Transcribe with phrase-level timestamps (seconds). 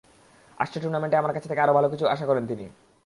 [0.57, 2.65] আসছে টুর্নামেন্টে আমার কাছ থেকে আরও ভালো কিছু আশা করেন তিনি।